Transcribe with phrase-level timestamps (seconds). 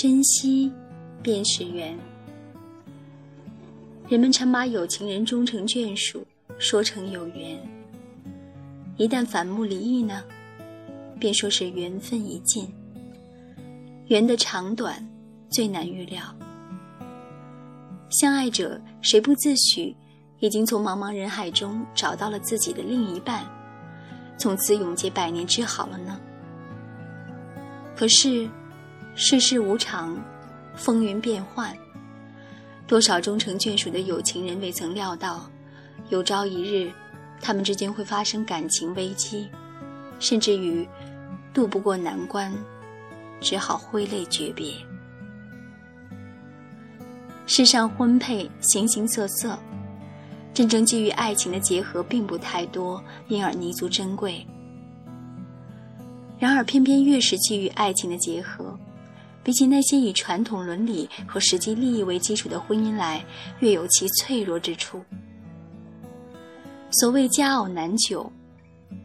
[0.00, 0.72] 珍惜
[1.24, 1.98] 便是缘。
[4.08, 6.24] 人们常把有情人终成眷属
[6.56, 7.58] 说成有缘，
[8.96, 10.22] 一旦反目离异呢，
[11.18, 12.72] 便说是缘分已尽。
[14.06, 15.04] 缘的长短
[15.50, 16.22] 最难预料，
[18.08, 19.92] 相爱者谁不自诩
[20.38, 23.44] 已经从茫茫人海中找到了自己的另一半，
[24.38, 26.20] 从此永结百年之好了呢？
[27.96, 28.48] 可是，
[29.20, 30.16] 世事无常，
[30.76, 31.76] 风云变幻。
[32.86, 35.50] 多少终成眷属的有情人未曾料到，
[36.08, 36.88] 有朝一日，
[37.40, 39.48] 他们之间会发生感情危机，
[40.20, 40.86] 甚至于
[41.52, 42.54] 渡不过难关，
[43.40, 44.72] 只好挥泪诀别。
[47.44, 49.58] 世上婚配形形色色，
[50.54, 54.46] 真正基于爱情的结合并不太多，因而弥足珍贵。
[56.38, 58.78] 然而，偏偏越是基于爱情的结合，
[59.48, 63.24] 比起那些以传统伦理和实际利益为基础的婚姻来，
[63.60, 65.02] 越有其脆弱之处。
[66.90, 68.30] 所谓佳偶难久，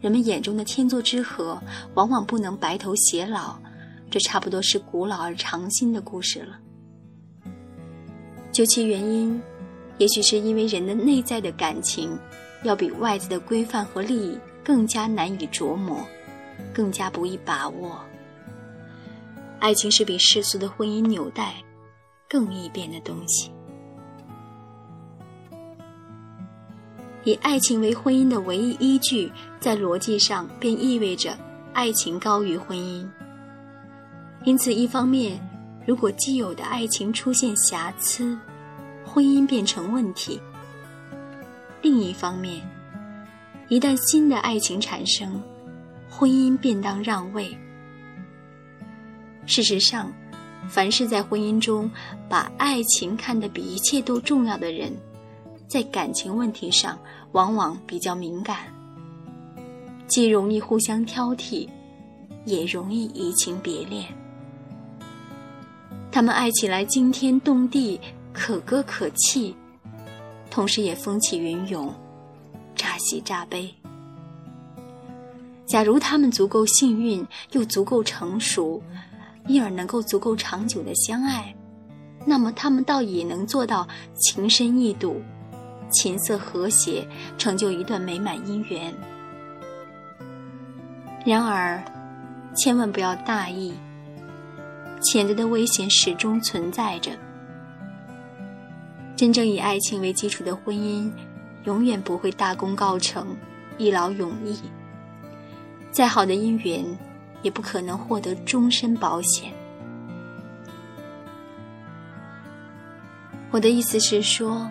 [0.00, 1.56] 人们眼中的天作之合，
[1.94, 3.56] 往往不能白头偕老，
[4.10, 6.58] 这差不多是古老而长新的故事了。
[8.50, 9.40] 究其原因，
[9.98, 12.18] 也许是因为人的内在的感情，
[12.64, 16.04] 要比外在的规范和利益更加难以琢磨。
[16.72, 18.00] 更加不易把握。
[19.64, 21.54] 爱情是比世俗的婚姻纽带
[22.28, 23.50] 更易变的东西。
[27.24, 31.34] 以爱情为婚姻的唯一依据，在逻辑上便意味着
[31.72, 33.08] 爱情高于婚姻。
[34.44, 35.40] 因此，一方面，
[35.86, 38.38] 如果既有的爱情出现瑕疵，
[39.02, 40.38] 婚姻变成问题；
[41.80, 42.60] 另一方面，
[43.68, 45.42] 一旦新的爱情产生，
[46.10, 47.56] 婚姻便当让位。
[49.46, 50.12] 事实上，
[50.68, 51.90] 凡是在婚姻中
[52.28, 54.92] 把爱情看得比一切都重要的人，
[55.68, 56.98] 在感情问题上
[57.32, 58.58] 往往比较敏感，
[60.06, 61.68] 既容易互相挑剔，
[62.44, 64.06] 也容易移情别恋。
[66.10, 68.00] 他们爱起来惊天动地、
[68.32, 69.54] 可歌可泣，
[70.50, 71.92] 同时也风起云涌、
[72.74, 73.72] 乍喜乍悲。
[75.66, 78.80] 假如他们足够幸运，又足够成熟，
[79.46, 81.54] 因而能够足够长久的相爱，
[82.24, 85.20] 那么他们倒也能做到情深意笃、
[85.90, 87.06] 琴瑟和谐，
[87.36, 88.92] 成就一段美满姻缘。
[91.26, 91.82] 然而，
[92.54, 93.74] 千万不要大意，
[95.02, 97.12] 潜在的危险始终存在着。
[99.16, 101.10] 真正以爱情为基础的婚姻，
[101.64, 103.36] 永远不会大功告成、
[103.78, 104.58] 一劳永逸。
[105.90, 106.84] 再好的姻缘，
[107.44, 109.52] 也不可能获得终身保险。
[113.52, 114.68] 我的意思是说，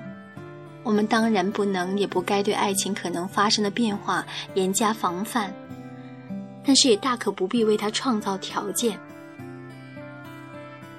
[0.83, 4.25] 我们当然不能，也不该对爱情可能发生的变化
[4.55, 5.53] 严加防范，
[6.65, 8.99] 但是也大可不必为它创造条件。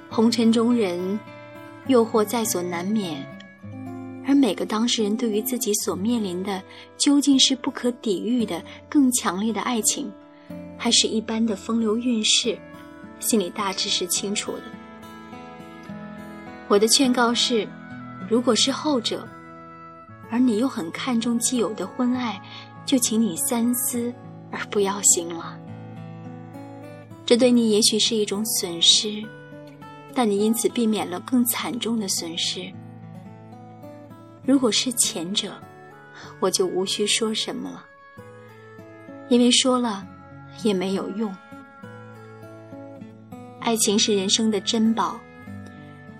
[0.09, 1.21] 红尘中人，
[1.89, 3.23] 诱惑在所难免。
[4.27, 6.63] 而每个当事人对于自己所面临的
[6.97, 10.11] 究竟是不可抵御的更强烈的爱情，
[10.77, 12.59] 还是一般的风流韵事，
[13.21, 14.63] 心里大致是清楚的。
[16.69, 17.69] 我的劝告是：
[18.29, 19.27] 如果是后者，
[20.31, 22.41] 而你又很看重既有的婚爱，
[22.87, 24.13] 就请你三思
[24.51, 25.59] 而不要行了。
[27.27, 29.23] 这对你也许是一种损失，
[30.15, 32.71] 但你因此避免了更惨重的损失。
[34.45, 35.55] 如果是前者，
[36.41, 37.85] 我就无需说什么了，
[39.29, 40.07] 因为说了
[40.63, 41.35] 也没有用。
[43.61, 45.19] 爱情是人生的珍宝，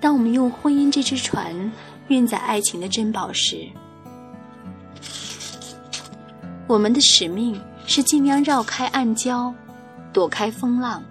[0.01, 1.71] 当我们用婚姻这只船
[2.09, 3.69] 运载爱情的珍宝时，
[6.67, 9.53] 我们的使命是尽量绕开暗礁，
[10.13, 11.03] 躲开风浪，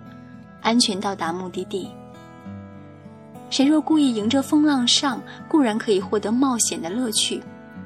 [0.62, 1.88] 安全到达目的地。
[3.52, 7.44] 谁若故意迎着风浪上，固然可以获得冒险的乐趣，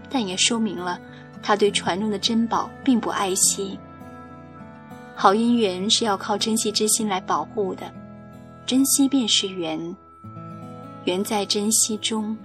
[0.09, 0.97] 但也说明了
[1.43, 3.77] 他对船中的珍宝并不爱惜。
[5.19, 7.91] 好姻缘是要靠珍惜之心来保护的，
[8.67, 9.95] 珍惜便是缘，
[11.05, 12.37] 缘在珍惜中，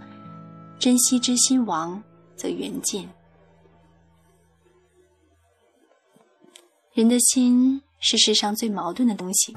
[0.78, 2.02] 珍惜之心亡，
[2.34, 3.06] 则缘尽。
[6.94, 9.54] 人的心是世上最矛盾的东西，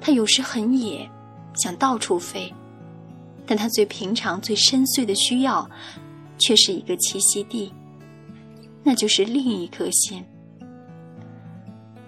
[0.00, 1.08] 它有时很野，
[1.54, 2.52] 想到处飞。
[3.46, 5.70] 但它最平常、最深邃的需要，
[6.38, 7.72] 却是一个栖息地，
[8.82, 10.24] 那就是另一颗心。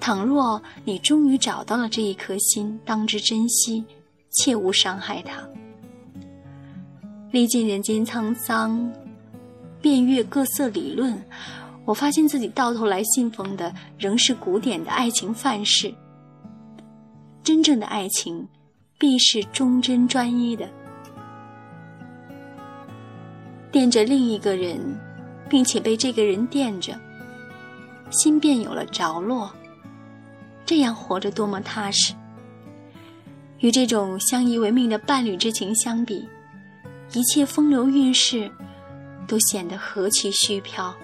[0.01, 3.85] 倘若你终于找到了这一颗心，当之珍惜，
[4.31, 5.43] 切勿伤害他。
[7.31, 8.91] 历尽人间沧桑，
[9.83, 11.21] 遍阅各色理论，
[11.85, 15.93] 我发现自己到头来信奉的仍是古典的爱情范式。
[17.43, 18.47] 真正的爱情，
[18.99, 20.69] 必是忠贞专一的。
[23.71, 24.81] 惦着另一个人，
[25.51, 26.99] 并且被这个人惦着，
[28.11, 29.53] 心便有了着落。
[30.69, 32.13] 这样活着多么踏实！
[33.61, 36.29] 与这种相依为命的伴侣之情相比，
[37.15, 38.53] 一切风流韵事
[39.27, 40.95] 都显得何其虚飘。